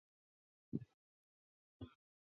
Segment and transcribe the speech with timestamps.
[0.03, 0.81] 蒙古
[1.85, 1.87] 族。